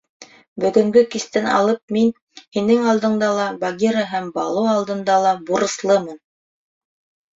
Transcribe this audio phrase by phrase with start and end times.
[0.63, 2.09] Бөгөнгө кистән алып мин—
[2.57, 6.19] һинең алдында ла, Багира һәм Балу алдында ла бурыслымын.